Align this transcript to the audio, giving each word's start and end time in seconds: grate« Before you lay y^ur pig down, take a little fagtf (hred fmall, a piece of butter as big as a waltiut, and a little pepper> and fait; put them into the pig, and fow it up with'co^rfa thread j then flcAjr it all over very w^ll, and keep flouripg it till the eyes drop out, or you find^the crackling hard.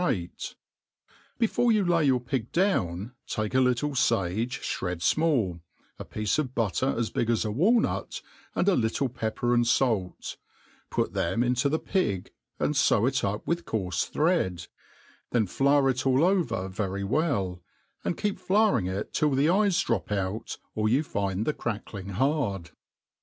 grate« 0.03 0.55
Before 1.37 1.71
you 1.71 1.85
lay 1.85 2.07
y^ur 2.09 2.25
pig 2.25 2.51
down, 2.51 3.13
take 3.27 3.53
a 3.53 3.61
little 3.61 3.91
fagtf 3.91 4.57
(hred 4.79 4.97
fmall, 4.97 5.61
a 5.99 6.05
piece 6.05 6.39
of 6.39 6.55
butter 6.55 6.95
as 6.97 7.11
big 7.11 7.29
as 7.29 7.45
a 7.45 7.49
waltiut, 7.49 8.23
and 8.55 8.67
a 8.67 8.73
little 8.73 9.09
pepper> 9.09 9.53
and 9.53 9.69
fait; 9.69 10.37
put 10.89 11.13
them 11.13 11.43
into 11.43 11.69
the 11.69 11.77
pig, 11.77 12.31
and 12.59 12.75
fow 12.75 13.05
it 13.05 13.23
up 13.23 13.45
with'co^rfa 13.45 14.07
thread 14.09 14.57
j 14.57 14.65
then 15.29 15.45
flcAjr 15.45 15.91
it 15.91 16.07
all 16.07 16.23
over 16.23 16.67
very 16.67 17.03
w^ll, 17.03 17.61
and 18.03 18.17
keep 18.17 18.39
flouripg 18.39 18.89
it 18.91 19.13
till 19.13 19.29
the 19.35 19.49
eyes 19.49 19.79
drop 19.83 20.11
out, 20.11 20.57
or 20.73 20.89
you 20.89 21.03
find^the 21.03 21.55
crackling 21.55 22.09
hard. 22.15 22.71